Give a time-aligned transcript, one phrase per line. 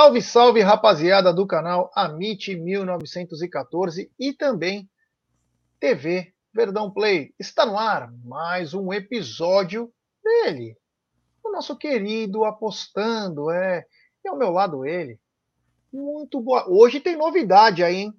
[0.00, 4.88] Salve, salve, rapaziada do canal Amit 1914 e também
[5.78, 7.34] TV Verdão Play.
[7.38, 9.92] Está no ar mais um episódio
[10.24, 10.74] dele,
[11.44, 13.84] o nosso querido apostando, é,
[14.24, 15.20] e ao meu lado ele.
[15.92, 16.66] Muito boa.
[16.66, 18.14] Hoje tem novidade aí, hein?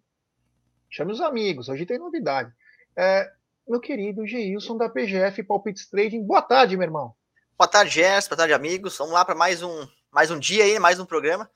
[0.88, 2.54] Chame os amigos, hoje tem novidade.
[2.96, 3.28] É,
[3.68, 6.24] meu querido Geilson da PGF Palpites Trading.
[6.24, 7.16] Boa tarde, meu irmão.
[7.58, 8.30] Boa tarde, Gerson.
[8.30, 8.96] Boa tarde, amigos.
[9.00, 11.50] Vamos lá para mais um, mais um dia aí, mais um programa.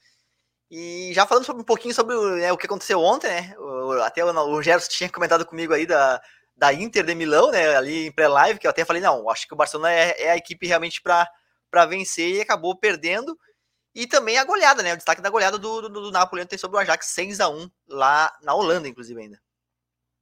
[0.69, 3.55] E já falando sobre, um pouquinho sobre né, o que aconteceu ontem, né?
[4.03, 6.21] Até o, o Gerson tinha comentado comigo aí da,
[6.55, 7.75] da Inter de Milão, né?
[7.75, 10.37] Ali em pré-live, que eu até falei, não, acho que o Barcelona é, é a
[10.37, 13.37] equipe realmente para vencer e acabou perdendo.
[13.93, 14.93] E também a goleada, né?
[14.93, 17.69] O destaque da goleada do, do, do Napoli ontem sobre o Ajax 6 a 1
[17.87, 19.39] lá na Holanda, inclusive, ainda.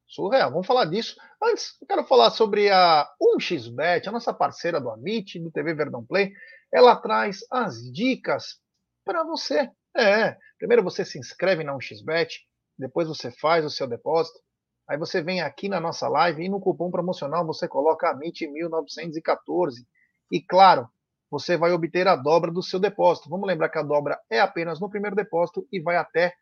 [0.08, 1.16] Surreal, vamos falar disso.
[1.42, 6.06] Antes, eu quero falar sobre a 1xBet, a nossa parceira do Amit, do TV Verdão
[6.06, 6.32] Play.
[6.72, 8.60] Ela traz as dicas
[9.04, 9.72] para você.
[9.96, 12.30] É, primeiro você se inscreve na 1xBet,
[12.78, 14.40] depois você faz o seu depósito.
[14.88, 19.86] Aí você vem aqui na nossa live e no cupom promocional você coloca AMIT1914.
[20.32, 20.90] E claro,
[21.30, 23.30] você vai obter a dobra do seu depósito.
[23.30, 26.34] Vamos lembrar que a dobra é apenas no primeiro depósito e vai até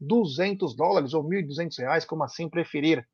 [0.00, 3.06] 200 dólares ou 1.200 reais, como assim preferir.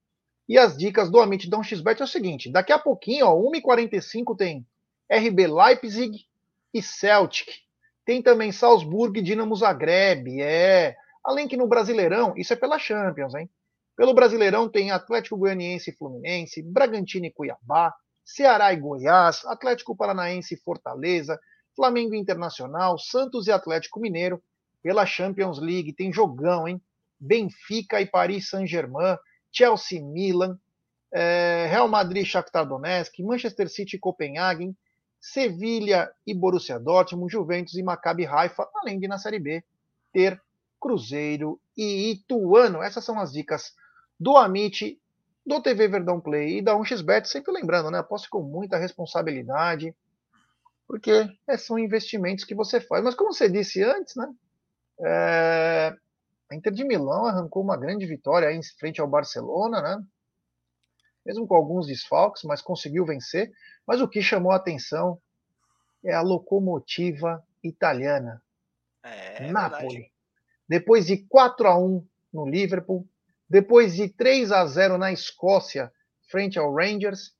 [0.48, 4.36] E as dicas do Amit Dão XBet é o seguinte: daqui a pouquinho, ó, 1h45
[4.36, 4.66] tem
[5.11, 6.25] RB Leipzig
[6.72, 7.68] e Celtic.
[8.09, 10.41] Tem também Salzburg e Dinamo Zagreb.
[10.41, 10.97] É.
[11.22, 13.50] Além que no Brasileirão, isso é pela Champions, hein?
[13.94, 17.94] Pelo Brasileirão tem Atlético Goianiense e Fluminense, Bragantino e Cuiabá,
[18.25, 21.38] Ceará e Goiás, Atlético Paranaense e Fortaleza,
[21.77, 24.43] Flamengo Internacional, Santos e Atlético Mineiro.
[24.83, 26.81] Pela Champions League tem jogão, hein?
[27.21, 29.19] Benfica e Paris Saint-Germain,
[29.53, 30.59] Chelsea, Milan,
[31.12, 34.75] é, Real Madrid, Shakhtar Donetsk, Manchester City e Copenhagen,
[35.21, 39.65] Sevilha e Borussia Dortmund, Juventus e Maccabi Haifa, além de na Série B
[40.12, 40.41] ter
[40.81, 42.83] Cruzeiro e Ituano.
[42.83, 43.75] Essas são as dicas
[44.19, 45.01] do Amit,
[45.45, 47.99] do TV Verdão Play e da 1xBet, sempre lembrando, né?
[47.99, 49.95] Aposte com muita responsabilidade,
[50.87, 53.03] porque é, são investimentos que você faz.
[53.03, 54.28] Mas como você disse antes, né?
[55.01, 55.97] É,
[56.51, 60.03] a Inter de Milão arrancou uma grande vitória em frente ao Barcelona, né?
[61.28, 63.53] Mesmo com alguns desfalques, mas conseguiu vencer.
[63.87, 65.21] Mas o que chamou a atenção
[66.03, 68.43] é a locomotiva italiana.
[69.05, 69.89] É, é Napoli.
[69.89, 70.12] Verdade.
[70.66, 72.03] Depois de 4 a 1
[72.33, 73.06] no Liverpool,
[73.49, 75.93] depois de 3 a 0 na Escócia,
[76.31, 77.34] frente ao Rangers,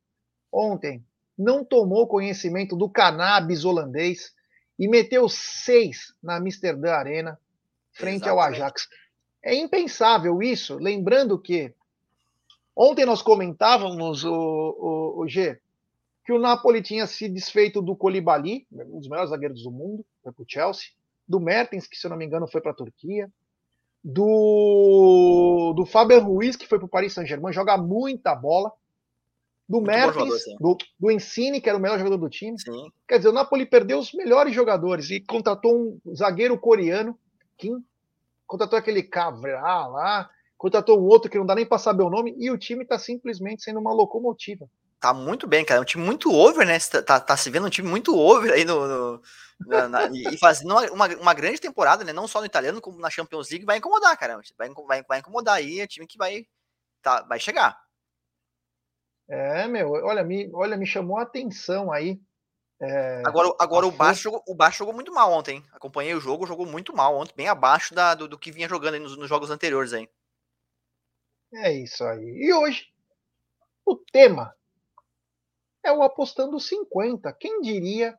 [0.53, 1.03] ontem
[1.37, 4.35] não tomou conhecimento do cannabis holandês
[4.79, 7.41] e meteu 6 na Amsterdã Arena
[7.93, 8.29] frente Exatamente.
[8.29, 8.87] ao Ajax.
[9.43, 11.75] É impensável isso, lembrando que
[12.79, 15.61] ontem nós comentávamos, o, o, o G,
[16.25, 20.33] que o Napoli tinha se desfeito do Colibali, um dos melhores zagueiros do mundo, foi
[20.33, 20.91] para o Chelsea,
[21.27, 23.29] do Mertens, que se eu não me engano foi para a Turquia,
[24.05, 28.73] do, do Faber Ruiz, que foi para o Paris Saint-Germain, joga muita bola,
[29.69, 32.59] do Muito Mertens, do, do Ensine, que era o melhor jogador do time.
[32.59, 32.91] Sim.
[33.07, 37.19] Quer dizer, o Napoli perdeu os melhores jogadores e contratou um zagueiro coreano
[37.59, 37.85] Kim,
[38.47, 42.35] contratou aquele Cavra lá, contratou um outro que não dá nem para saber o nome,
[42.39, 44.69] e o time está simplesmente sendo uma locomotiva.
[45.01, 45.79] Tá muito bem, cara.
[45.79, 46.77] É um time muito over, né?
[46.81, 48.87] Tá, tá, tá se vendo um time muito over aí no.
[48.87, 49.23] no
[49.61, 52.13] na, na, e fazendo uma, uma, grande temporada, né?
[52.13, 54.41] Não só no italiano, como na Champions League, vai incomodar, cara.
[54.59, 56.45] Vai, vai, vai incomodar aí, é time que vai,
[57.01, 57.79] tá, vai chegar.
[59.29, 62.21] É, meu, olha, me, olha, me chamou a atenção aí
[62.81, 65.65] é, agora agora o Baixo, jogou, o Baixo jogou muito mal ontem.
[65.73, 69.01] Acompanhei o jogo, jogou muito mal ontem, bem abaixo da, do, do que vinha jogando
[69.01, 70.09] nos, nos, jogos anteriores aí.
[71.55, 72.25] É isso aí.
[72.25, 72.87] E hoje,
[73.85, 74.55] o tema
[75.83, 77.33] é o Apostando 50.
[77.35, 78.19] Quem diria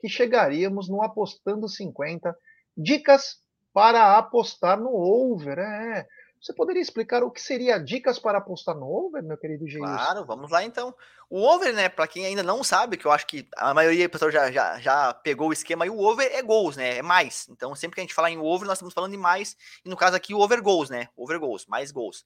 [0.00, 2.36] que chegaríamos no Apostando 50?
[2.76, 3.42] Dicas
[3.72, 5.58] para apostar no over.
[5.58, 6.06] É,
[6.40, 9.92] você poderia explicar o que seria dicas para apostar no over, meu querido Geilson?
[9.92, 10.94] Claro, vamos lá então.
[11.28, 14.10] O over, né, para quem ainda não sabe, que eu acho que a maioria do
[14.10, 17.46] pessoal já, já, já pegou o esquema, e o over é gols, né, é mais.
[17.50, 19.54] Então, sempre que a gente falar em over, nós estamos falando de mais,
[19.84, 22.24] e no caso aqui, o over goals, né, over goals, mais gols.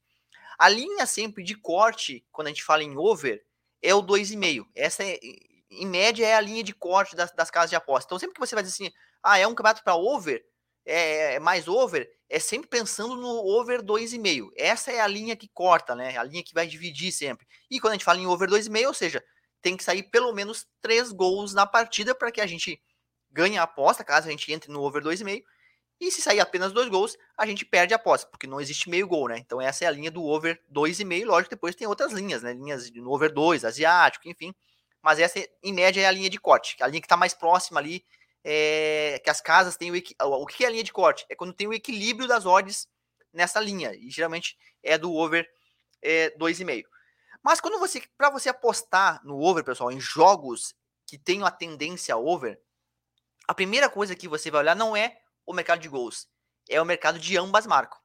[0.58, 3.44] A linha sempre de corte, quando a gente fala em over,
[3.82, 4.66] é o 2,5.
[4.74, 5.18] Essa, é,
[5.70, 8.06] em média, é a linha de corte das, das casas de aposta.
[8.08, 10.44] Então, sempre que você vai dizer assim, ah, é um campeonato para over,
[10.86, 14.50] é, é, mais over, é sempre pensando no over 2,5.
[14.56, 16.16] Essa é a linha que corta, né?
[16.16, 17.46] A linha que vai dividir sempre.
[17.70, 19.24] E quando a gente fala em over 2,5, ou seja,
[19.62, 22.80] tem que sair pelo menos 3 gols na partida para que a gente
[23.30, 25.42] ganhe a aposta, caso a gente entre no over 2,5.
[26.00, 29.06] E se sair apenas dois gols, a gente perde a aposta, porque não existe meio
[29.06, 29.38] gol, né?
[29.38, 31.24] Então essa é a linha do over 2,5.
[31.24, 32.52] Lógico, depois tem outras linhas, né?
[32.52, 34.54] Linhas no over 2, asiático, enfim.
[35.02, 37.78] Mas essa, em média, é a linha de corte, a linha que está mais próxima
[37.78, 38.04] ali
[38.44, 41.24] é, que as casas têm o, o que é a linha de corte?
[41.30, 42.86] É quando tem o equilíbrio das odds
[43.32, 45.48] nessa linha, e geralmente é do over
[46.02, 46.84] é, 2,5.
[47.42, 50.74] Mas quando você, para você apostar no over, pessoal, em jogos
[51.06, 52.60] que tenham a tendência over,
[53.48, 56.28] a primeira coisa que você vai olhar não é o mercado de gols,
[56.68, 57.98] é o mercado de ambas marcas.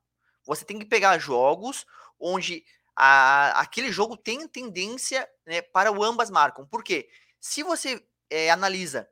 [0.45, 1.85] Você tem que pegar jogos
[2.19, 2.63] onde
[2.95, 6.67] a, aquele jogo tem tendência né, para o ambas marcam.
[6.67, 7.09] Por quê?
[7.39, 9.07] Se você é, analisa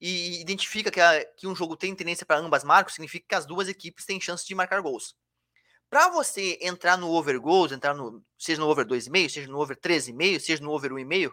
[0.00, 3.46] e identifica que, a, que, um jogo tem tendência para ambas marcas, significa que as
[3.46, 5.16] duas equipes têm chance de marcar gols.
[5.90, 9.76] Para você entrar no over goals, entrar no, seja no over 2,5, seja no over
[9.76, 11.32] 13,5, seja no over 1,5,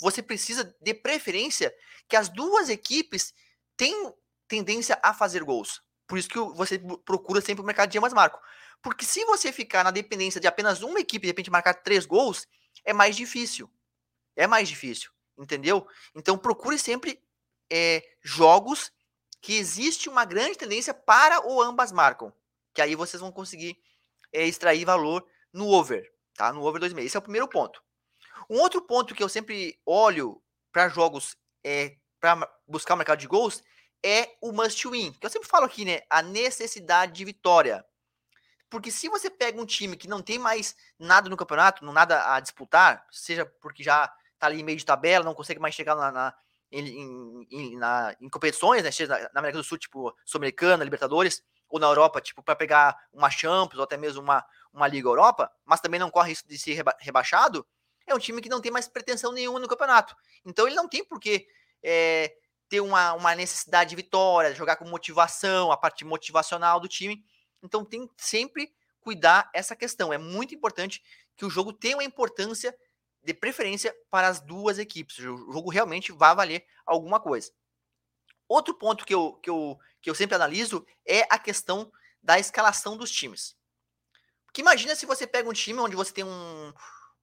[0.00, 1.74] você precisa de preferência
[2.08, 3.32] que as duas equipes
[3.76, 4.14] tenham
[4.48, 5.82] tendência a fazer gols.
[6.06, 8.40] Por isso que você procura sempre o mercado de ambas marcas.
[8.82, 12.46] Porque se você ficar na dependência de apenas uma equipe de repente marcar três gols,
[12.84, 13.70] é mais difícil.
[14.36, 15.86] É mais difícil, entendeu?
[16.14, 17.20] Então procure sempre
[17.70, 18.92] é, jogos
[19.40, 22.32] que existe uma grande tendência para o ambas marcam.
[22.74, 23.76] Que aí vocês vão conseguir
[24.32, 26.52] é, extrair valor no over, tá?
[26.52, 27.04] No over 2,5.
[27.04, 27.82] Esse é o primeiro ponto.
[28.48, 30.40] Um outro ponto que eu sempre olho
[30.70, 33.62] para jogos é, para buscar o mercado de gols
[34.04, 35.12] é o must win.
[35.12, 36.00] Que eu sempre falo aqui, né?
[36.08, 37.84] A necessidade de vitória.
[38.68, 42.34] Porque se você pega um time que não tem mais nada no campeonato, não nada
[42.34, 46.10] a disputar, seja porque já tá ali meio de tabela, não consegue mais chegar na,
[46.10, 46.34] na
[46.70, 48.90] em, em, na, em competições, né?
[48.90, 53.30] Seja na América do Sul, tipo Sul-Americana, Libertadores, ou na Europa, tipo, para pegar uma
[53.30, 56.74] Champions ou até mesmo uma, uma Liga Europa, mas também não corre risco de ser
[56.74, 57.66] reba rebaixado,
[58.06, 60.14] é um time que não tem mais pretensão nenhuma no campeonato.
[60.44, 61.46] Então ele não tem por que
[61.82, 62.36] é,
[62.68, 67.24] ter uma, uma necessidade de vitória, jogar com motivação, a parte motivacional do time.
[67.62, 70.12] Então tem sempre cuidar essa questão.
[70.12, 71.02] É muito importante
[71.36, 72.76] que o jogo tenha uma importância
[73.22, 75.18] de preferência para as duas equipes.
[75.18, 77.52] O jogo realmente vai valer alguma coisa.
[78.48, 81.90] Outro ponto que eu, que eu, que eu sempre analiso é a questão
[82.22, 83.56] da escalação dos times.
[84.44, 86.72] Porque imagina se você pega um time onde você tem um,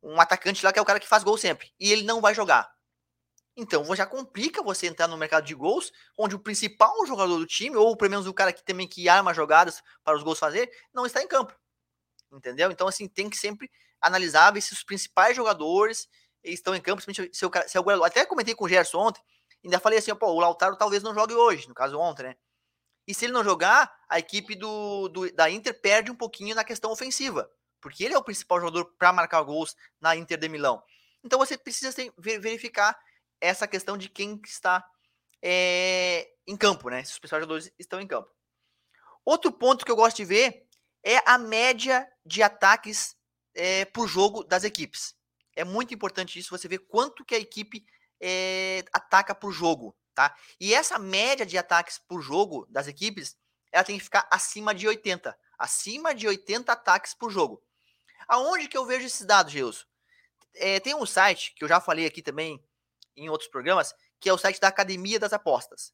[0.02, 2.34] um atacante lá que é o cara que faz gol sempre e ele não vai
[2.34, 2.72] jogar.
[3.56, 7.76] Então já complica você entrar no mercado de gols, onde o principal jogador do time,
[7.76, 11.06] ou pelo menos o cara que também que arma jogadas para os gols fazer, não
[11.06, 11.54] está em campo.
[12.32, 12.72] Entendeu?
[12.72, 13.70] Então, assim, tem que sempre
[14.02, 16.10] analisar se os principais jogadores
[16.44, 19.22] estão em campo, se, o se o Até comentei com o Gerson ontem,
[19.64, 22.36] ainda falei assim, pô, o Lautaro talvez não jogue hoje, no caso ontem, né?
[23.08, 26.64] E se ele não jogar, a equipe do, do da Inter perde um pouquinho na
[26.64, 27.50] questão ofensiva,
[27.82, 30.82] porque ele é o principal jogador para marcar gols na Inter de Milão.
[31.24, 32.98] Então você precisa verificar
[33.44, 34.90] essa questão de quem está
[35.42, 37.04] é, em campo, né?
[37.04, 38.34] Se os principais jogadores estão em campo.
[39.26, 40.66] Outro ponto que eu gosto de ver
[41.04, 43.18] é a média de ataques
[43.54, 45.14] é, por jogo das equipes.
[45.58, 47.86] É muito importante isso, você ver quanto que a equipe
[48.22, 50.34] é, ataca por jogo, tá?
[50.58, 53.36] E essa média de ataques por jogo das equipes,
[53.74, 55.38] ela tem que ficar acima de 80.
[55.60, 57.62] Acima de 80 ataques por jogo.
[58.26, 59.84] Aonde que eu vejo esses dados, Gilson?
[60.56, 62.64] É, tem um site que eu já falei aqui também
[63.16, 65.94] em outros programas, que é o site da Academia das Apostas.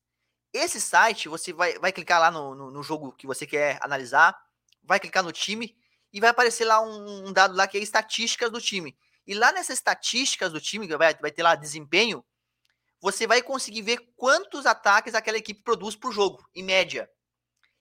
[0.53, 4.35] Esse site, você vai, vai clicar lá no, no, no jogo que você quer analisar,
[4.83, 5.75] vai clicar no time
[6.11, 8.97] e vai aparecer lá um, um, dado lá que é estatísticas do time.
[9.27, 12.25] E lá nessas estatísticas do time, vai, vai ter lá desempenho,
[12.99, 17.09] você vai conseguir ver quantos ataques aquela equipe produz por jogo, em média.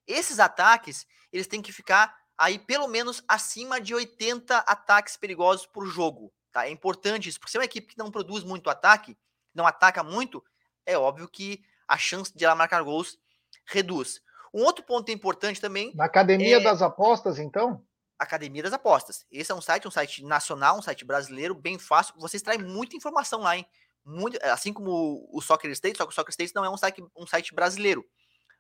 [0.07, 5.87] Esses ataques, eles têm que ficar aí pelo menos acima de 80 ataques perigosos por
[5.87, 6.33] jogo.
[6.53, 6.67] Tá?
[6.67, 9.17] É importante isso, porque se é uma equipe que não produz muito ataque,
[9.55, 10.43] não ataca muito,
[10.85, 13.19] é óbvio que a chance de ela marcar gols
[13.67, 14.21] reduz.
[14.53, 15.95] Um outro ponto importante também.
[15.95, 16.61] Na Academia é...
[16.61, 17.85] das Apostas, então?
[18.19, 19.25] Academia das Apostas.
[19.31, 22.15] Esse é um site, um site nacional, um site brasileiro, bem fácil.
[22.19, 23.67] Você extrai muita informação lá, hein?
[24.05, 27.05] Muito, assim como o Soccer State, só que o Soccer State não é um site,
[27.15, 28.05] um site brasileiro.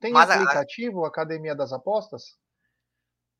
[0.00, 1.08] Tem Mas aplicativo, a...
[1.08, 2.38] Academia das Apostas?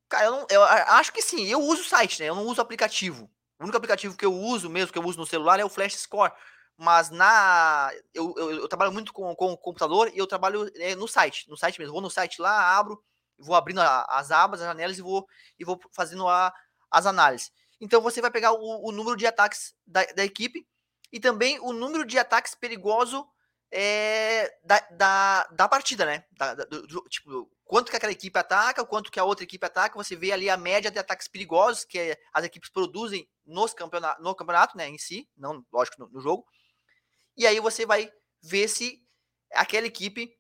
[0.09, 1.47] Cara, eu, não, eu acho que sim.
[1.47, 2.29] Eu uso o site, né?
[2.29, 3.31] Eu não uso aplicativo.
[3.61, 5.97] O único aplicativo que eu uso mesmo, que eu uso no celular, é o Flash
[5.97, 6.33] Score
[6.79, 10.95] mas na eu, eu, eu, trabalho muito com, com o computador e eu trabalho é,
[10.95, 11.93] no site, no site mesmo.
[11.93, 13.03] Vou no site lá, abro,
[13.37, 15.27] vou abrindo a, as abas, as janelas e vou,
[15.59, 16.55] e vou fazendo a,
[16.89, 17.51] as análises.
[17.81, 20.65] Então você vai pegar o, o número de ataques da, da, equipe
[21.13, 23.27] e também o número de ataques perigoso
[23.73, 26.25] é, da, da, da, partida, né?
[26.31, 29.97] Da, do, do, tipo, quanto que aquela equipe ataca, quanto que a outra equipe ataca,
[29.97, 34.35] você vê ali a média de ataques perigosos que as equipes produzem nos campeonato, no
[34.35, 36.47] campeonato, né, em si, não, lógico, no, no jogo,
[37.39, 39.01] e aí você vai ver se
[39.53, 40.37] aquela equipe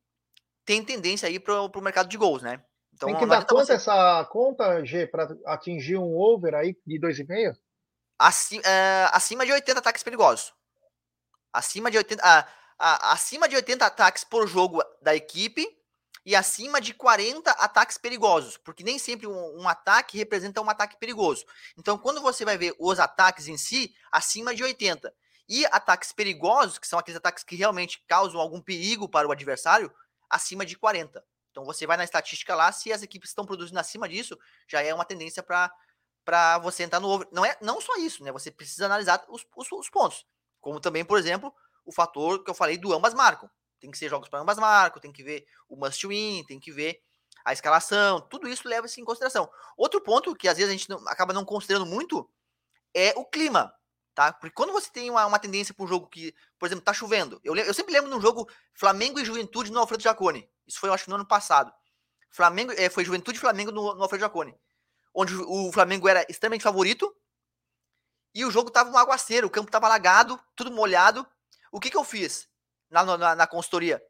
[0.65, 2.63] tem tendência aí para o mercado de gols, né?
[2.93, 3.75] Então, tem que dar quanto você...
[3.75, 7.57] essa conta, G, para atingir um over aí de 2,5?
[8.19, 10.53] Acima, é, acima de 80 ataques perigosos.
[11.53, 12.21] Acima de 80.
[12.23, 15.67] Ah, a, acima de 80 ataques por jogo da equipe
[16.27, 20.97] e acima de 40 ataques perigosos, porque nem sempre um, um, ataque representa um ataque
[20.99, 21.47] perigoso.
[21.79, 25.15] Então, quando você vai ver os ataques em si, acima de 80
[25.49, 29.93] e ataques perigosos, que são aqueles ataques que realmente causam algum perigo para o adversário,
[30.29, 31.25] acima de 40.
[31.51, 34.39] Então, você vai na estatística lá, se as equipes estão produzindo acima disso,
[34.69, 37.27] já é uma tendência para você entrar no over.
[37.33, 38.31] Não é não só isso, né?
[38.31, 40.27] Você precisa analisar os, os, os pontos,
[40.61, 41.53] como também, por exemplo,
[41.85, 43.51] o fator que eu falei do ambas marcam.
[43.81, 46.71] Tem que ser jogos para ambas marcas, tem que ver o must win, tem que
[46.71, 47.01] ver
[47.45, 49.51] a escalação, tudo isso leva-se em consideração.
[49.77, 52.29] Outro ponto que às vezes a gente não, acaba não considerando muito
[52.95, 53.73] é o clima,
[54.19, 54.33] tá?
[54.33, 57.41] Porque quando você tem uma, uma tendência para um jogo que, por exemplo, tá chovendo,
[57.45, 60.51] eu, eu sempre lembro de um jogo Flamengo e Juventude no Alfredo Jacone.
[60.67, 61.73] Isso foi, eu acho, no ano passado.
[62.29, 64.59] Flamengo, é, foi Juventude e Flamengo no, no Alfredo Jacone.
[65.15, 67.15] Onde o Flamengo era extremamente favorito
[68.35, 71.25] e o jogo tava um aguaceiro, o campo tava alagado, tudo molhado.
[71.71, 72.49] O que que eu fiz?
[72.91, 74.03] na, na, na consultoria.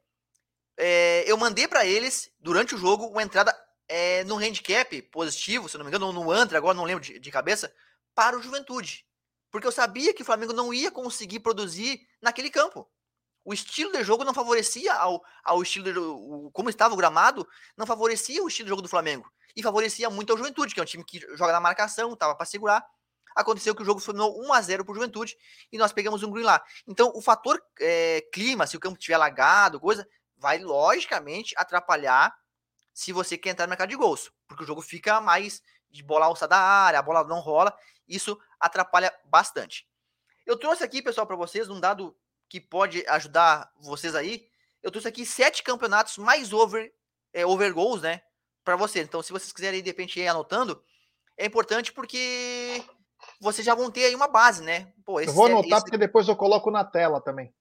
[0.77, 3.55] É, eu mandei para eles, durante o jogo, uma entrada
[3.89, 7.31] é, no handicap positivo, se não me engano, no Antra, agora não lembro de, de
[7.31, 7.71] cabeça,
[8.15, 9.08] para o Juventude.
[9.51, 12.89] Porque eu sabia que o Flamengo não ia conseguir produzir naquele campo.
[13.45, 17.49] O estilo de jogo não favorecia ao, ao estilo de jogo, como estava o gramado,
[17.77, 19.31] não favorecia o estilo de jogo do Flamengo.
[19.57, 22.45] E favorecia muito ao Juventude, que é um time que joga na marcação, estava para
[22.45, 22.85] segurar
[23.39, 25.37] aconteceu que o jogo tornou 1 a 0 para o Juventude
[25.71, 26.61] e nós pegamos um green lá.
[26.87, 32.35] Então, o fator é, clima, se o campo estiver alagado, coisa, vai logicamente atrapalhar
[32.93, 36.27] se você quer entrar no mercado de gols, porque o jogo fica mais de bola
[36.27, 37.73] alçada da área, a bola não rola,
[38.09, 39.89] isso atrapalha bastante.
[40.47, 42.17] Eu trouxe aqui, pessoal, para vocês um dado
[42.49, 44.49] que pode ajudar vocês aí.
[44.83, 46.93] Eu trouxe aqui sete campeonatos mais over,
[47.33, 48.23] é, over goals, né,
[48.65, 49.07] para vocês.
[49.07, 50.83] Então, se vocês quiserem de repente ir anotando,
[51.37, 52.83] é importante porque
[53.41, 54.93] vocês já vão ter aí uma base, né?
[55.05, 55.83] Pô, eu vou anotar esse...
[55.83, 57.53] porque depois eu coloco na tela também.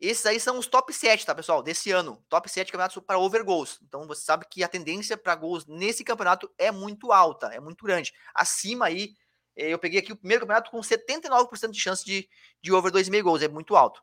[0.00, 1.62] Esses aí são os top 7, tá, pessoal?
[1.62, 2.20] Desse ano.
[2.28, 3.78] Top 7 campeonatos para over goals.
[3.82, 7.84] Então você sabe que a tendência para gols nesse campeonato é muito alta, é muito
[7.84, 8.12] grande.
[8.34, 9.14] Acima aí,
[9.56, 12.28] eu peguei aqui o primeiro campeonato com 79% de chance de,
[12.62, 14.02] de over 2,5 gols, é muito alto.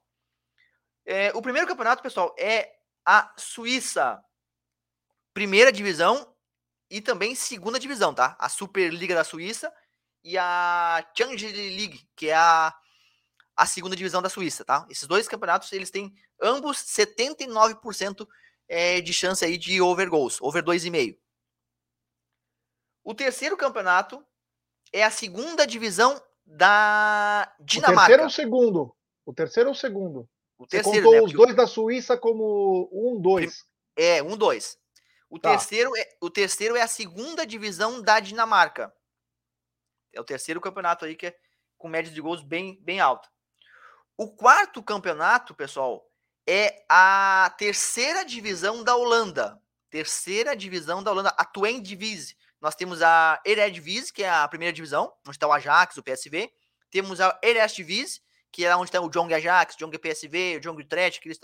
[1.05, 2.71] É, o primeiro campeonato, pessoal, é
[3.05, 4.23] a Suíça.
[5.33, 6.35] Primeira divisão
[6.89, 8.35] e também segunda divisão, tá?
[8.39, 9.73] A Superliga da Suíça
[10.23, 12.75] e a Challenge League, que é a,
[13.55, 14.85] a segunda divisão da Suíça, tá?
[14.89, 18.27] Esses dois campeonatos, eles têm ambos 79%
[18.67, 21.17] é, de chance aí de over goals, over 2,5.
[23.03, 24.23] O terceiro campeonato
[24.91, 28.03] é a segunda divisão da Dinamarca.
[28.03, 28.95] O terceiro ou o segundo?
[29.25, 30.29] O terceiro ou o segundo?
[30.57, 33.65] O terceiro, Você contou né, os dois da Suíça como um, dois.
[33.95, 34.77] É, um, dois.
[35.29, 35.51] O, tá.
[35.51, 38.93] terceiro é, o terceiro é a segunda divisão da Dinamarca.
[40.11, 41.35] É o terceiro campeonato aí que é
[41.77, 43.29] com média de gols bem, bem alta.
[44.17, 46.05] O quarto campeonato, pessoal,
[46.45, 49.61] é a terceira divisão da Holanda.
[49.89, 52.35] Terceira divisão da Holanda, a Twente Divise.
[52.61, 56.51] Nós temos a Eredivisie, que é a primeira divisão, onde está o Ajax, o PSV.
[56.91, 61.19] Temos a Eredivisie, que é onde está o Jong Ajax, Jong PSV, o Jong Utrecht,
[61.19, 61.39] aqueles,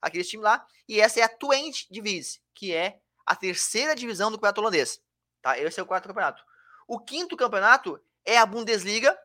[0.00, 0.66] aqueles times lá.
[0.88, 5.00] E essa é a Twente Divise, que é a terceira divisão do campeonato holandês.
[5.42, 5.58] Tá?
[5.58, 6.42] Esse é o quarto campeonato.
[6.86, 9.18] O quinto campeonato é a Bundesliga,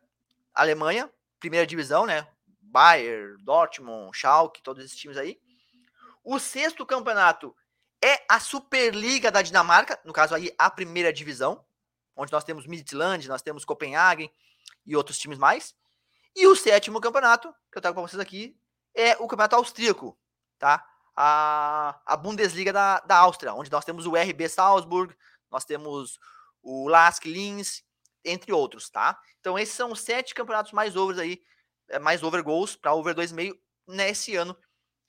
[0.53, 2.27] Alemanha, primeira divisão, né?
[2.62, 5.39] Bayern, Dortmund, Schalke, todos esses times aí.
[6.24, 7.55] O sexto campeonato
[8.03, 11.63] é a Superliga da Dinamarca, no caso aí a primeira divisão,
[12.15, 14.32] onde nós temos Midtjylland, nós temos Copenhagen
[14.86, 15.75] e outros times mais.
[16.36, 18.58] E o sétimo campeonato, que eu trago para vocês aqui,
[18.94, 20.18] é o campeonato austríaco,
[20.58, 20.86] tá?
[21.15, 25.13] A, a Bundesliga da, da Áustria, onde nós temos o RB Salzburg,
[25.51, 26.20] nós temos
[26.62, 27.84] o Lask Linz,
[28.24, 29.20] entre outros, tá?
[29.39, 31.41] Então esses são os sete campeonatos mais overs aí,
[31.89, 34.56] é, mais over goals para over 2,5 nesse ano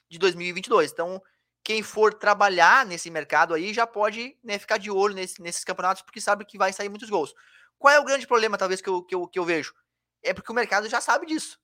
[0.08, 0.92] de 2022.
[0.92, 1.22] Então
[1.62, 6.02] quem for trabalhar nesse mercado aí já pode né, ficar de olho nesse, nesses campeonatos
[6.02, 7.34] porque sabe que vai sair muitos gols.
[7.78, 9.74] Qual é o grande problema talvez que eu, que eu, que eu vejo?
[10.22, 11.58] É porque o mercado já sabe disso.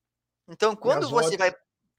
[0.48, 1.54] Então quando você vai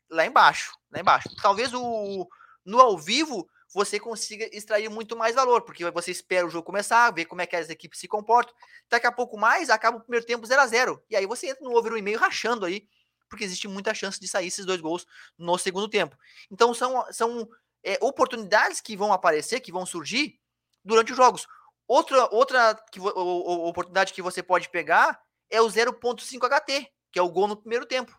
[0.10, 2.28] lá embaixo, lá embaixo, talvez o
[2.66, 7.12] no ao vivo você consiga extrair muito mais valor, porque você espera o jogo começar,
[7.12, 8.54] ver como é que as equipes se comportam.
[8.90, 11.64] Daqui a pouco mais, acaba o primeiro tempo 0 a 0 E aí você entra
[11.64, 12.88] no over 1,5 rachando aí,
[13.30, 15.06] porque existe muita chance de sair esses dois gols
[15.38, 16.18] no segundo tempo.
[16.50, 17.48] Então são, são
[17.88, 20.40] é, oportunidades que vão aparecer, que vão surgir
[20.84, 21.48] durante os jogos.
[21.88, 27.30] Outra, outra que, oportunidade que você pode pegar é o 0.5 HT, que é o
[27.30, 28.16] gol no primeiro tempo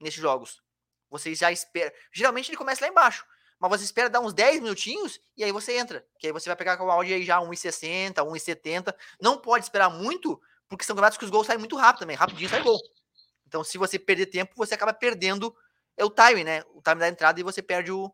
[0.00, 0.62] nesses jogos.
[1.10, 1.92] Você já espera.
[2.12, 3.26] Geralmente ele começa lá embaixo
[3.60, 6.02] mas você espera dar uns 10 minutinhos e aí você entra.
[6.18, 8.94] Que aí você vai pegar com o áudio aí já 1,60, 1,70.
[9.20, 12.16] Não pode esperar muito, porque são campeonatos que os gols saem muito rápido também.
[12.16, 12.80] Rapidinho sai gol.
[13.46, 15.54] Então, se você perder tempo, você acaba perdendo
[15.94, 16.62] é o time, né?
[16.72, 18.10] O time da entrada e você perde o,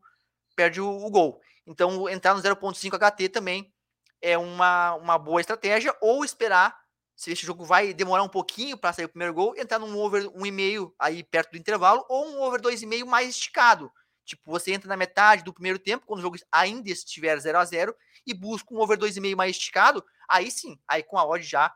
[0.57, 1.41] perde o, o gol.
[1.67, 3.73] Então, entrar no 0.5 HT também
[4.21, 6.77] é uma, uma boa estratégia, ou esperar,
[7.15, 10.25] se esse jogo vai demorar um pouquinho para sair o primeiro gol, entrar num over
[10.31, 13.93] 1,5 aí perto do intervalo, ou um over 2,5 mais esticado.
[14.25, 17.65] Tipo, você entra na metade do primeiro tempo, quando o jogo ainda estiver 0 a
[17.65, 17.95] 0
[18.27, 21.73] e busca um over 2,5 mais esticado, aí sim, aí com a odd já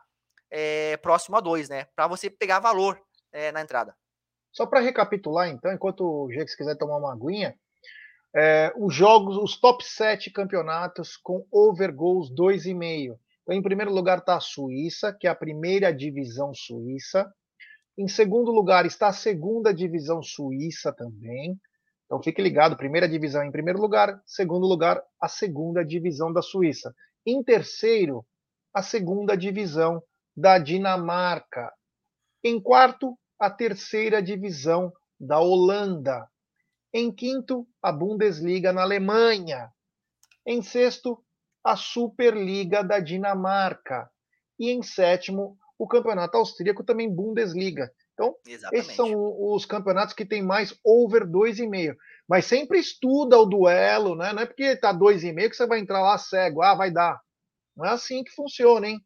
[0.49, 1.85] é, próximo a 2, né?
[1.95, 3.95] Para você pegar valor é, na entrada.
[4.51, 7.57] Só para recapitular, então, enquanto o Jex quiser tomar uma aguinha,
[8.35, 13.17] é, os jogos, os top 7 campeonatos com over goals 2,5.
[13.43, 17.31] Então, em primeiro lugar está a Suíça, que é a primeira divisão suíça.
[17.97, 21.59] Em segundo lugar está a segunda divisão suíça também.
[22.11, 26.93] Então fique ligado, primeira divisão em primeiro lugar, segundo lugar, a segunda divisão da Suíça.
[27.25, 28.25] Em terceiro,
[28.73, 30.03] a segunda divisão
[30.35, 31.71] da Dinamarca.
[32.43, 36.27] Em quarto, a terceira divisão da Holanda.
[36.93, 39.71] Em quinto, a Bundesliga na Alemanha.
[40.45, 41.23] Em sexto,
[41.63, 44.09] a Superliga da Dinamarca.
[44.59, 47.91] E em sétimo, o Campeonato Austríaco, também Bundesliga.
[48.13, 48.81] Então, Exatamente.
[48.81, 49.11] esses são
[49.53, 51.95] os campeonatos que tem mais over 2,5.
[52.27, 54.31] Mas sempre estuda o duelo, né?
[54.31, 57.19] Não é porque tá 2,5 que você vai entrar lá cego, ah, vai dar.
[57.75, 58.99] Não é assim que funciona, hein?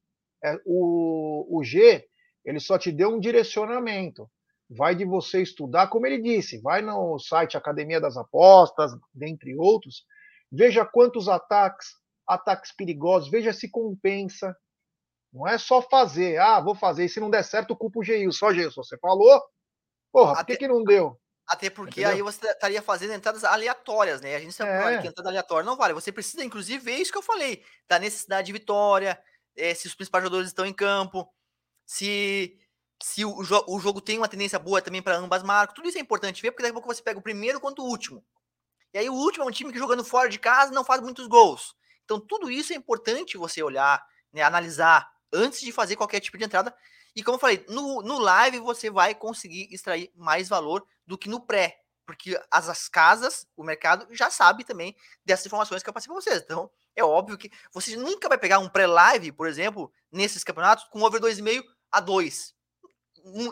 [0.44, 2.06] É, o, o G,
[2.44, 4.30] ele só te deu um direcionamento.
[4.70, 10.04] Vai de você estudar, como ele disse, vai no site Academia das Apostas, dentre outros,
[10.52, 11.88] veja quantos ataques,
[12.28, 14.56] ataques perigosos, veja se compensa,
[15.32, 18.38] não é só fazer, ah, vou fazer, e se não der certo, culpa o Geilson.
[18.38, 19.44] Só Geilson, você falou?
[20.12, 21.20] Porra, por que, que não deu?
[21.46, 22.16] Até porque Entendeu?
[22.16, 24.36] aí você estaria fazendo entradas aleatórias, né?
[24.36, 25.02] A gente sabe é.
[25.02, 25.94] que entrada aleatória não vale.
[25.94, 29.22] Você precisa, inclusive, ver isso que eu falei, da necessidade de vitória,
[29.56, 31.30] é, se os principais jogadores estão em campo,
[31.86, 32.58] se,
[33.02, 35.76] se o, jo o jogo tem uma tendência boa também para ambas marcas.
[35.76, 37.86] Tudo isso é importante ver, porque daqui a pouco você pega o primeiro quanto o
[37.86, 38.24] último.
[38.94, 41.28] E aí o último é um time que jogando fora de casa não faz muitos
[41.28, 41.76] gols.
[42.04, 46.46] Então tudo isso é importante você olhar, né, analisar antes de fazer qualquer tipo de
[46.46, 46.74] entrada.
[47.16, 51.30] E como eu falei, no, no live você vai conseguir extrair mais valor do que
[51.30, 55.94] no pré, porque as, as casas, o mercado já sabe também dessas informações que eu
[55.94, 56.42] passei para vocês.
[56.42, 61.02] Então, é óbvio que você nunca vai pegar um pré-live, por exemplo, nesses campeonatos, com
[61.02, 62.55] over 2,5 a 2.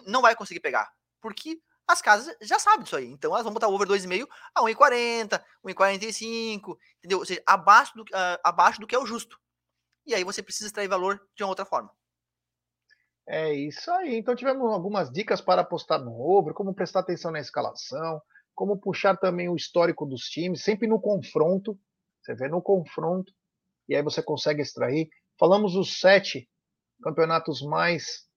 [0.05, 3.07] Não vai conseguir pegar, porque as casas já sabem disso aí.
[3.07, 7.19] Então elas vão botar over 2,5 a 1,40, 1,45, entendeu?
[7.19, 9.37] Ou seja, abaixo do, uh, abaixo do que é o justo
[10.05, 11.91] e aí você precisa extrair valor de uma outra forma.
[13.27, 14.15] É isso aí.
[14.15, 18.21] Então tivemos algumas dicas para apostar no over, como prestar atenção na escalação,
[18.53, 21.79] como puxar também o histórico dos times, sempre no confronto.
[22.21, 23.31] Você vê no confronto
[23.87, 25.09] e aí você consegue extrair.
[25.39, 26.49] Falamos os sete
[27.01, 28.27] campeonatos mais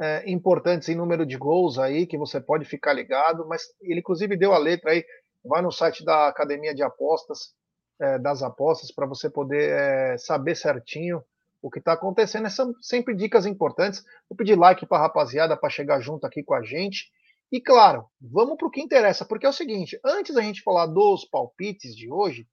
[0.00, 4.36] é, importantes em número de gols aí, que você pode ficar ligado, mas ele inclusive
[4.36, 5.04] deu a letra aí,
[5.44, 7.54] vai no site da Academia de Apostas,
[8.00, 11.22] é, das apostas para você poder é, saber certinho
[11.60, 12.48] o que está acontecendo.
[12.48, 14.04] São sempre dicas importantes.
[14.28, 17.10] Vou pedir like para a rapaziada para chegar junto aqui com a gente.
[17.50, 20.86] E claro, vamos para o que interessa, porque é o seguinte: antes da gente falar
[20.86, 22.46] dos palpites de hoje,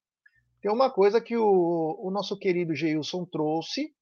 [0.62, 3.93] tem uma coisa que o, o nosso querido Geilson trouxe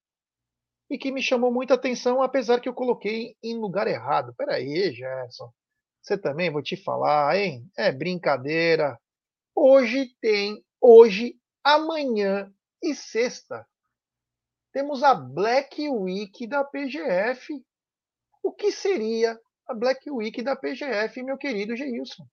[0.93, 4.31] e que me chamou muita atenção, apesar que eu coloquei em lugar errado.
[4.37, 5.51] Peraí, Gerson.
[5.99, 7.67] Você também vou te falar, hein?
[7.75, 8.99] É brincadeira.
[9.55, 13.65] Hoje tem hoje, amanhã e sexta,
[14.71, 17.59] temos a Black Week da PGF.
[18.43, 22.23] O que seria a Black Week da PGF, meu querido Geilson?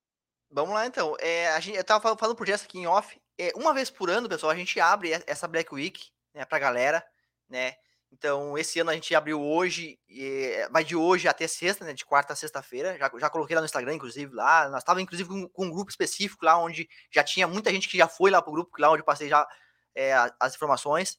[0.51, 1.16] Vamos lá então.
[1.18, 3.18] É, a gente, eu estava falando por Jess aqui em off.
[3.38, 6.61] É, uma vez por ano, pessoal, a gente abre essa Black Week né, para a
[6.61, 7.03] galera,
[7.49, 7.77] né?
[8.12, 11.92] Então, esse ano a gente abriu hoje, e, vai de hoje até sexta, né?
[11.92, 12.99] De quarta a sexta-feira.
[12.99, 14.68] Já, já coloquei lá no Instagram, inclusive, lá.
[14.68, 17.96] Nós estávamos, inclusive, com, com, um grupo específico lá, onde já tinha muita gente que
[17.96, 19.46] já foi lá pro grupo, lá onde eu passei já
[19.94, 21.18] é, as informações.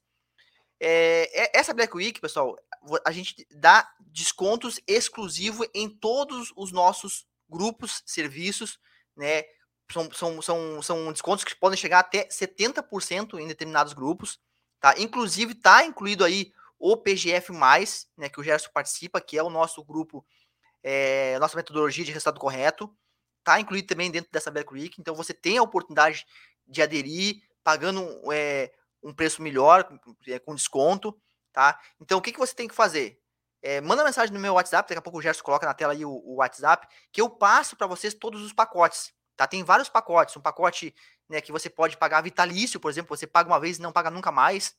[0.79, 2.57] É, essa Black Week, pessoal,
[3.05, 8.79] a gente dá descontos exclusivos em todos os nossos grupos, serviços,
[9.15, 9.43] né?
[9.91, 14.39] São, são, são, são descontos que podem chegar até 70% em determinados grupos,
[14.79, 14.95] tá?
[14.97, 16.51] Inclusive, tá incluído aí
[16.81, 17.53] o PGF,
[18.17, 20.25] né, que o Gerson participa, que é o nosso grupo,
[20.81, 22.91] é, nossa metodologia de resultado correto,
[23.37, 26.25] está incluído também dentro dessa Black Week, então você tem a oportunidade
[26.67, 28.01] de aderir, pagando
[28.33, 28.71] é,
[29.03, 29.87] um preço melhor,
[30.27, 31.15] é, com desconto,
[31.53, 31.79] tá?
[31.99, 33.19] Então o que, que você tem que fazer?
[33.61, 36.03] É, manda mensagem no meu WhatsApp, daqui a pouco o Gerson coloca na tela aí
[36.03, 39.45] o, o WhatsApp, que eu passo para vocês todos os pacotes, tá?
[39.45, 40.95] Tem vários pacotes, um pacote
[41.29, 44.09] né, que você pode pagar vitalício, por exemplo, você paga uma vez e não paga
[44.09, 44.75] nunca mais,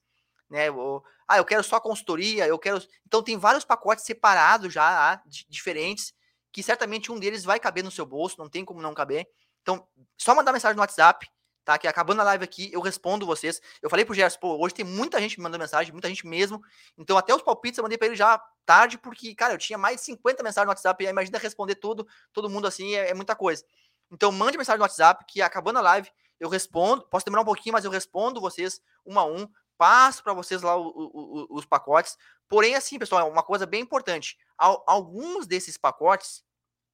[0.52, 0.70] né?
[0.70, 2.80] Ou, ah, eu quero só consultoria, eu quero.
[3.06, 6.12] Então tem vários pacotes separados já, diferentes,
[6.52, 9.26] que certamente um deles vai caber no seu bolso, não tem como não caber.
[9.62, 9.88] Então,
[10.18, 11.26] só mandar mensagem no WhatsApp,
[11.64, 11.78] tá?
[11.78, 13.62] Que acabando a live aqui, eu respondo vocês.
[13.80, 16.60] Eu falei pro Gerson, pô, hoje tem muita gente me mandando mensagem, muita gente mesmo.
[16.98, 19.96] Então, até os palpites eu mandei para ele já tarde, porque, cara, eu tinha mais
[19.96, 23.34] de 50 mensagens no WhatsApp, e imagina responder tudo, todo mundo assim, é, é muita
[23.34, 23.64] coisa.
[24.10, 26.10] Então, mande mensagem no WhatsApp, que acabando a live,
[26.42, 27.08] eu respondo.
[27.08, 30.76] Posso demorar um pouquinho, mas eu respondo vocês um a um, passo para vocês lá
[30.76, 32.16] o, o, o, os pacotes.
[32.48, 34.36] Porém, assim, pessoal, é uma coisa bem importante.
[34.58, 36.44] Alguns desses pacotes,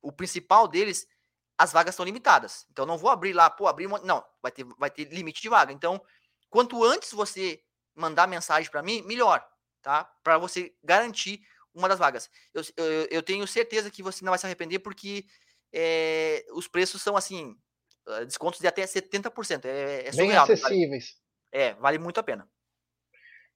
[0.00, 1.06] o principal deles
[1.58, 2.64] as vagas estão limitadas.
[2.70, 3.98] Então não vou abrir lá, pô, abrir uma...
[3.98, 5.72] não, vai ter vai ter limite de vaga.
[5.72, 6.00] Então,
[6.48, 7.60] quanto antes você
[7.96, 9.44] mandar mensagem para mim, melhor,
[9.82, 10.04] tá?
[10.22, 11.42] Para você garantir
[11.74, 12.30] uma das vagas.
[12.54, 15.26] Eu, eu, eu, tenho certeza que você não vai se arrepender porque
[15.72, 17.56] é, os preços são assim,
[18.06, 19.64] ah, descontos de até 70%.
[19.64, 21.16] É, é surreal, Bem acessíveis.
[21.52, 22.48] Vale, é, vale muito a pena.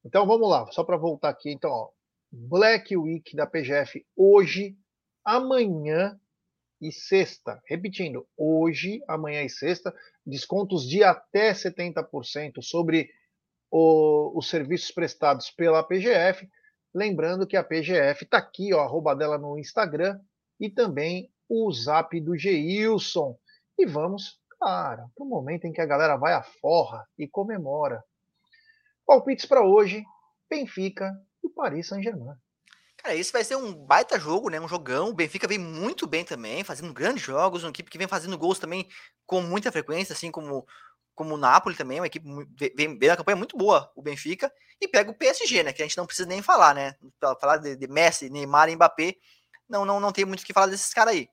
[0.05, 1.91] Então vamos lá, só para voltar aqui, então, ó,
[2.31, 4.77] Black Week da PGF hoje,
[5.25, 6.19] amanhã
[6.81, 7.63] e sexta.
[7.67, 9.95] Repetindo, hoje, amanhã e sexta,
[10.27, 13.09] descontos de até 70% sobre
[13.71, 16.49] o, os serviços prestados pela PGF.
[16.93, 20.19] Lembrando que a PGF está aqui, ó, arroba dela no Instagram
[20.59, 23.39] e também o zap do Geilson.
[23.79, 28.03] E vamos, cara, para o momento em que a galera vai à forra e comemora.
[29.13, 30.03] Palpites para hoje:
[30.49, 31.13] Benfica
[31.45, 32.35] e Paris Saint-Germain.
[32.97, 34.59] Cara, esse vai ser um baita jogo, né?
[34.59, 35.11] Um jogão.
[35.11, 37.63] O Benfica vem muito bem também, fazendo grandes jogos.
[37.63, 38.89] Uma equipe que vem fazendo gols também
[39.27, 40.65] com muita frequência, assim como,
[41.15, 42.01] como o Napoli também.
[42.01, 42.27] Uma equipe
[42.75, 44.51] vem, vem na campanha muito boa, o Benfica.
[44.81, 45.73] E pega o PSG, né?
[45.75, 46.95] Que a gente não precisa nem falar, né?
[47.39, 49.17] Falar de, de Messi, Neymar e Mbappé.
[49.69, 51.29] Não, não, não tem muito o que falar desses caras aí.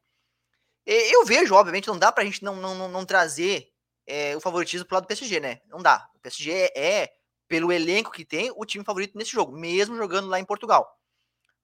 [0.86, 3.70] Eu vejo, obviamente, não dá pra gente não, não, não trazer
[4.08, 5.62] é, o favoritismo pro lado do PSG, né?
[5.68, 6.10] Não dá.
[6.16, 7.19] O PSG é, é,
[7.50, 10.88] pelo elenco que tem, o time favorito nesse jogo, mesmo jogando lá em Portugal.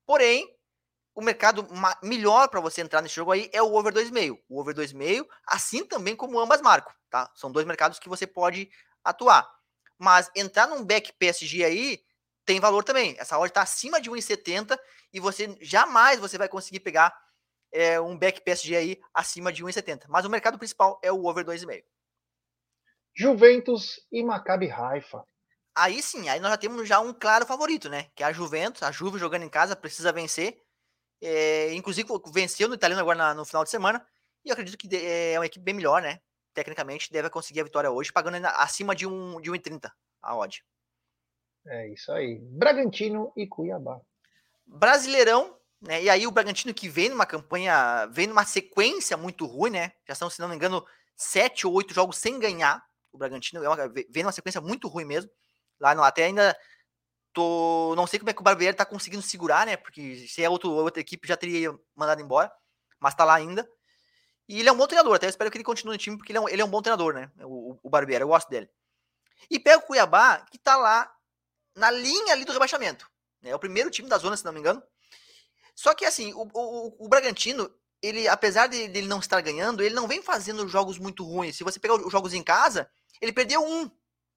[0.04, 0.46] Porém,
[1.14, 1.66] o mercado
[2.02, 4.38] melhor para você entrar nesse jogo aí é o over 2,5.
[4.48, 7.30] O over 2,5, assim também como ambas marcam, tá?
[7.34, 8.68] São dois mercados que você pode
[9.02, 9.48] atuar.
[9.96, 12.00] Mas entrar num back PSG aí
[12.44, 13.14] tem valor também.
[13.18, 14.78] Essa odd está acima de 1,70
[15.12, 17.16] e você jamais você vai conseguir pegar
[17.72, 20.04] é, um back PSG aí acima de 1,70.
[20.08, 21.84] Mas o mercado principal é o over 2,5.
[23.14, 25.24] Juventus e Maccabi Haifa.
[25.76, 28.06] Aí sim, aí nós já temos já um claro favorito, né?
[28.14, 30.58] Que é a Juventus, a Juve jogando em casa, precisa vencer.
[31.20, 34.04] É, inclusive venceu no italiano agora na, no final de semana.
[34.42, 36.18] E eu acredito que é uma equipe bem melhor, né?
[36.54, 39.90] Tecnicamente, deve conseguir a vitória hoje, pagando acima de, um, de 1,30
[40.22, 40.64] a odd.
[41.66, 42.38] É isso aí.
[42.40, 44.00] Bragantino e Cuiabá.
[44.66, 46.04] Brasileirão, né?
[46.04, 49.92] E aí o Bragantino que vem numa campanha, vem numa sequência muito ruim, né?
[50.08, 50.82] Já são, se não me engano,
[51.14, 52.82] sete ou oito jogos sem ganhar.
[53.12, 55.30] O Bragantino é uma, vem numa sequência muito ruim mesmo
[55.80, 56.56] lá no até ainda
[57.32, 59.76] tô não sei como é que o Barbieri tá conseguindo segurar, né?
[59.76, 62.50] Porque se é outro, outra equipe já teria mandado embora,
[62.98, 63.68] mas tá lá ainda.
[64.48, 66.38] E ele é um bom treinador, até espero que ele continue no time porque ele
[66.38, 67.30] é um, ele é um bom treinador, né?
[67.42, 68.70] O, o Barbieri, eu gosto dele.
[69.50, 71.12] E pega o Cuiabá, que tá lá
[71.74, 73.08] na linha ali do rebaixamento.
[73.42, 73.50] Né?
[73.50, 74.82] É o primeiro time da zona, se não me engano.
[75.74, 79.94] Só que assim, o, o, o Bragantino, ele, apesar de ele não estar ganhando, ele
[79.94, 81.56] não vem fazendo jogos muito ruins.
[81.56, 83.84] Se você pegar os jogos em casa, ele perdeu um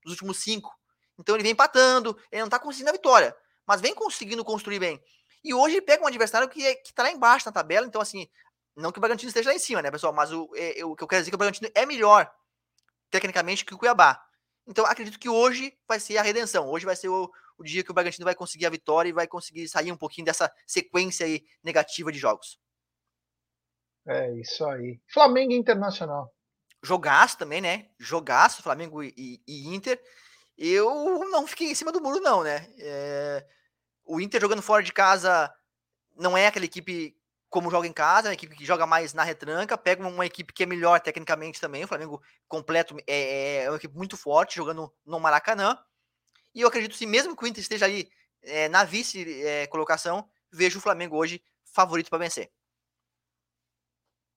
[0.03, 0.77] dos últimos cinco.
[1.19, 3.35] Então ele vem empatando, ele não está conseguindo a vitória,
[3.67, 5.03] mas vem conseguindo construir bem.
[5.43, 8.01] E hoje ele pega um adversário que, é, que tá lá embaixo na tabela, então
[8.01, 8.27] assim,
[8.75, 10.13] não que o Bragantino esteja lá em cima, né, pessoal?
[10.13, 12.31] Mas o, é, o que eu quero dizer é que o Bragantino é melhor,
[13.11, 14.21] tecnicamente, que o Cuiabá.
[14.65, 16.69] Então acredito que hoje vai ser a redenção.
[16.69, 19.27] Hoje vai ser o, o dia que o Bragantino vai conseguir a vitória e vai
[19.27, 22.59] conseguir sair um pouquinho dessa sequência aí negativa de jogos.
[24.07, 24.99] É isso aí.
[25.07, 26.33] Flamengo Internacional.
[26.81, 27.89] Jogaço também, né?
[27.99, 30.01] Jogaço, Flamengo e, e Inter
[30.59, 32.67] eu não fiquei em cima do muro, não, né?
[32.77, 33.45] É...
[34.05, 35.53] O Inter jogando fora de casa
[36.17, 37.15] não é aquela equipe
[37.49, 40.53] como joga em casa, é uma equipe que joga mais na retranca, pega uma equipe
[40.53, 44.93] que é melhor tecnicamente também, o Flamengo completo é, é uma equipe muito forte, jogando
[45.03, 45.77] no Maracanã,
[46.53, 48.11] e eu acredito sim, mesmo que o Inter esteja ali
[48.43, 51.43] é, na vice-colocação, é, vejo o Flamengo hoje
[51.73, 52.51] favorito para vencer.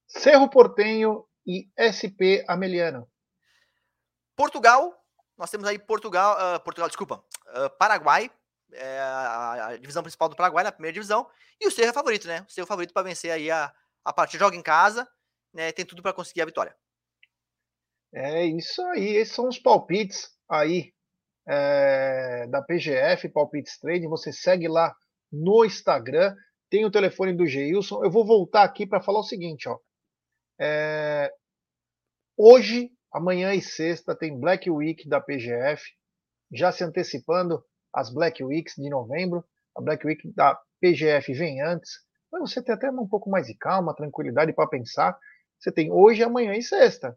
[0.06, 3.10] Cerro Portenho e SP Ameliano.
[4.36, 5.01] Portugal
[5.36, 8.30] nós temos aí Portugal, uh, Portugal, desculpa, uh, Paraguai,
[8.72, 11.28] é a, a, divisão principal do Paraguai, na primeira divisão,
[11.60, 12.44] e o Cerro é favorito, né?
[12.48, 13.72] O Cerro é favorito para vencer aí a,
[14.04, 15.06] a partida, joga em casa,
[15.52, 15.72] né?
[15.72, 16.74] Tem tudo para conseguir a vitória.
[18.14, 20.92] É isso aí, esses são os palpites aí
[21.46, 24.08] é, da PGF, Palpites Trading.
[24.08, 24.94] Você segue lá
[25.30, 26.34] no Instagram,
[26.68, 28.04] tem o telefone do Geilson.
[28.04, 29.78] Eu vou voltar aqui para falar o seguinte, ó.
[30.60, 31.32] É,
[32.36, 35.82] hoje Amanhã e sexta tem Black Week da PGF,
[36.50, 39.44] já se antecipando as Black Weeks de novembro.
[39.76, 41.90] A Black Week da PGF vem antes.
[42.30, 45.18] Mas você tem até um pouco mais de calma, tranquilidade para pensar.
[45.58, 47.16] Você tem hoje, amanhã e sexta.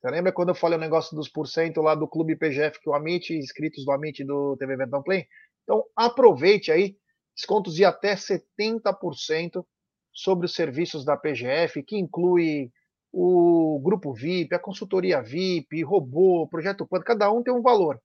[0.00, 2.94] Você lembra quando eu falei o negócio dos porcento lá do Clube PGF que o
[2.94, 5.26] Amit, inscritos do Amit do TV Verdão Play?
[5.62, 6.96] Então aproveite aí,
[7.34, 9.64] descontos de até 70%
[10.12, 12.70] sobre os serviços da PGF, que inclui
[13.16, 18.00] o grupo VIP, a consultoria VIP, robô, projeto Panda, cada um tem um valor.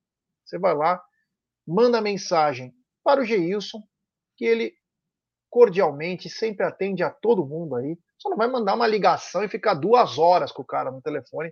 [0.46, 1.02] Você vai lá,
[1.68, 2.72] manda mensagem
[3.04, 3.82] para o Geilson,
[4.38, 4.72] que ele
[5.50, 7.98] cordialmente sempre atende a todo mundo aí.
[8.20, 11.52] Só não vai mandar uma ligação e ficar duas horas com o cara no telefone,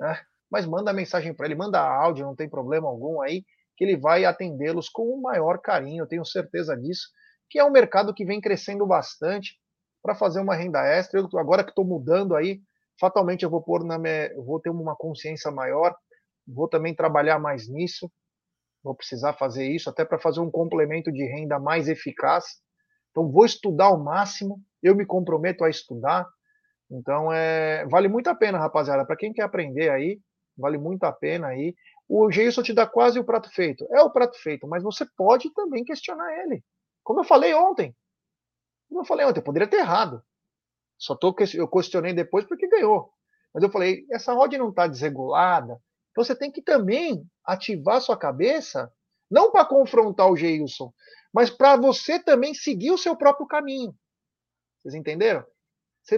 [0.00, 0.20] né?
[0.50, 3.44] Mas manda mensagem para ele, manda áudio, não tem problema algum aí,
[3.76, 7.10] que ele vai atendê-los com o maior carinho, eu tenho certeza disso,
[7.48, 9.56] que é um mercado que vem crescendo bastante
[10.02, 11.20] para fazer uma renda extra.
[11.20, 12.60] Eu, agora que estou mudando aí,
[12.98, 15.94] fatalmente eu vou pôr na minha, vou ter uma consciência maior,
[16.46, 18.10] vou também trabalhar mais nisso,
[18.82, 22.44] vou precisar fazer isso até para fazer um complemento de renda mais eficaz.
[23.10, 26.26] Então vou estudar ao máximo, eu me comprometo a estudar.
[26.90, 30.20] Então é, vale muito a pena, rapaziada, para quem quer aprender aí,
[30.56, 31.74] vale muito a pena aí.
[32.08, 33.86] O Geilson te dá quase o prato feito.
[33.92, 36.64] É o prato feito, mas você pode também questionar ele.
[37.04, 37.94] Como eu falei ontem.
[38.88, 40.22] Como eu falei ontem, eu poderia ter errado.
[40.98, 43.12] Só tô, eu questionei depois porque ganhou.
[43.54, 45.80] Mas eu falei, essa odd não está desregulada.
[46.10, 48.92] Então você tem que também ativar sua cabeça,
[49.30, 50.92] não para confrontar o Geilson,
[51.32, 53.94] mas para você também seguir o seu próprio caminho.
[54.82, 55.44] Vocês entenderam?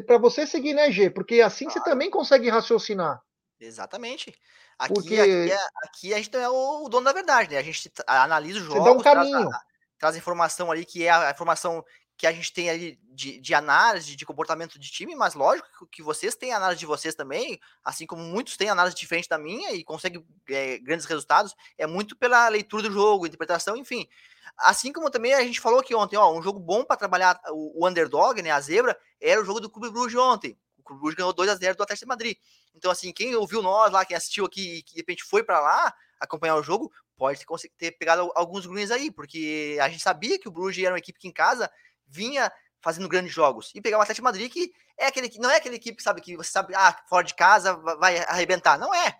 [0.07, 1.11] Para você seguir, né, G?
[1.11, 1.81] Porque assim claro.
[1.81, 3.21] você também consegue raciocinar.
[3.59, 4.35] Exatamente.
[4.79, 5.21] Aqui, Porque...
[5.21, 7.59] aqui, é, aqui, a gente é o dono da verdade, né?
[7.59, 9.49] A gente analisa o jogo, você dá um caminho.
[9.49, 9.63] Traz,
[9.99, 11.85] traz informação ali que é a informação
[12.21, 16.03] que a gente tem ali de, de, análise de comportamento de time, mas lógico que
[16.03, 19.83] vocês têm análise de vocês também, assim como muitos têm análise diferente da minha e
[19.83, 24.07] conseguem é, grandes resultados, é muito pela leitura do jogo, interpretação, enfim.
[24.59, 27.83] Assim como também a gente falou aqui ontem, ó, um jogo bom para trabalhar o,
[27.83, 30.59] o, underdog, né, a zebra, era o jogo do Clube Bruges ontem.
[30.77, 32.37] O Clube Bruges ganhou 2 a 0 do Atlético de Madrid.
[32.75, 35.59] Então, assim, quem ouviu nós lá, quem assistiu aqui e que de repente foi para
[35.59, 40.39] lá acompanhar o jogo, pode ter, ter pegado alguns greens aí, porque a gente sabia
[40.39, 41.71] que o Bruges era uma equipe que em casa
[42.11, 43.71] vinha fazendo grandes jogos.
[43.75, 46.51] E pegar o Atlético Madrid, que é aquele não é aquele equipe, sabe, que você
[46.51, 48.79] sabe, ah, fora de casa vai arrebentar.
[48.79, 49.19] Não é.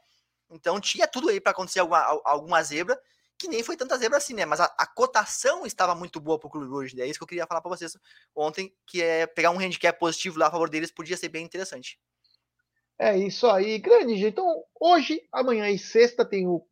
[0.51, 3.01] Então tinha tudo aí para acontecer alguma, alguma zebra,
[3.39, 4.45] que nem foi tanta zebra assim, né?
[4.45, 7.01] Mas a, a cotação estava muito boa para o clube hoje.
[7.01, 7.97] É isso que eu queria falar para vocês
[8.35, 11.99] ontem, que é pegar um handicap positivo lá a favor deles podia ser bem interessante.
[12.99, 14.27] É isso aí, grande.
[14.27, 16.67] Então, hoje, amanhã e sexta tem o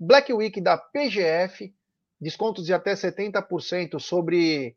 [0.00, 1.72] Black Week da PGF,
[2.20, 4.74] descontos de até 70% sobre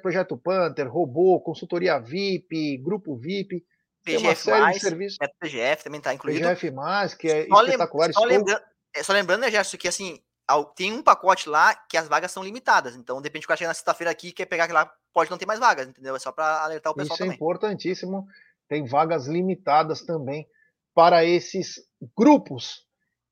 [0.00, 3.64] Projeto Panther, Robô, Consultoria VIP, Grupo VIP.
[4.02, 5.18] PGF mais, serviços.
[5.20, 6.40] É PGF também está incluído.
[6.40, 8.12] PGF mais, que é só espetacular.
[8.12, 8.62] Só, lembrando,
[8.94, 10.18] é, só lembrando, né, Gerson, que assim,
[10.74, 12.96] tem um pacote lá que as vagas são limitadas.
[12.96, 15.44] Então, de repente, o cara chega na sexta-feira aqui quer pegar lá, pode não ter
[15.44, 16.16] mais vagas, entendeu?
[16.16, 17.32] É só para alertar o pessoal Isso é também.
[17.32, 18.26] é importantíssimo.
[18.66, 20.48] Tem vagas limitadas também
[20.94, 22.86] para esses grupos.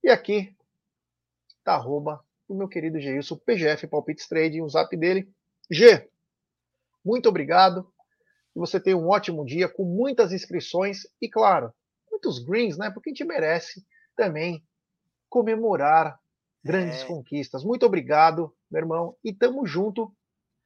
[0.04, 0.54] E aqui
[1.64, 5.28] tá arroba o meu querido Geilson, PGF Palpites Trade, o zap dele.
[5.70, 6.08] G,
[7.06, 7.84] muito obrigado.
[8.52, 11.72] Que você tenha um ótimo dia com muitas inscrições e, claro,
[12.10, 12.90] muitos greens, né?
[12.90, 14.64] Porque a gente merece também
[15.28, 16.18] comemorar
[16.64, 17.06] grandes é.
[17.06, 17.62] conquistas.
[17.62, 20.12] Muito obrigado, meu irmão, e tamo junto.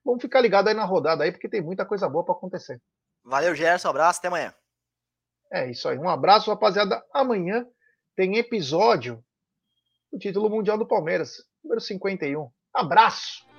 [0.05, 2.81] Vamos ficar ligado aí na rodada aí, porque tem muita coisa boa para acontecer.
[3.23, 3.91] Valeu, Gerson.
[3.91, 4.55] Abraço, até amanhã.
[5.53, 5.99] É isso aí.
[5.99, 7.05] Um abraço, rapaziada.
[7.13, 7.67] Amanhã
[8.17, 9.23] tem episódio
[10.11, 12.51] do título mundial do Palmeiras, número 51.
[12.73, 13.50] Abraço!